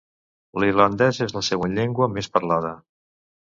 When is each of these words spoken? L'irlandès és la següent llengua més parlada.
L'irlandès 0.63 1.21
és 1.27 1.37
la 1.37 1.45
següent 1.49 1.77
llengua 1.81 2.11
més 2.17 2.33
parlada. 2.39 2.77